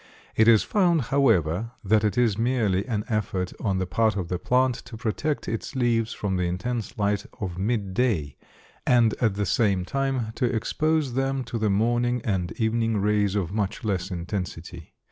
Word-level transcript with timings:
It 0.35 0.47
is 0.47 0.63
found, 0.63 0.99
however, 1.01 1.73
that 1.83 2.03
it 2.03 2.17
is 2.17 2.35
merely 2.35 2.87
an 2.87 3.05
effort 3.07 3.53
on 3.59 3.77
the 3.77 3.85
part 3.85 4.15
of 4.15 4.29
the 4.29 4.39
plant 4.39 4.73
to 4.85 4.97
protect 4.97 5.47
its 5.47 5.75
leaves 5.75 6.11
from 6.11 6.37
the 6.37 6.45
intense 6.45 6.97
light 6.97 7.27
of 7.39 7.59
midday, 7.59 8.35
and 8.83 9.13
at 9.21 9.35
the 9.35 9.45
same 9.45 9.85
time 9.85 10.31
to 10.37 10.45
expose 10.45 11.13
them 11.13 11.43
to 11.43 11.59
the 11.59 11.69
morning 11.69 12.19
and 12.23 12.51
evening 12.53 12.97
rays 12.97 13.35
of 13.35 13.51
much 13.53 13.83
less 13.83 14.09
intensity. 14.09 14.95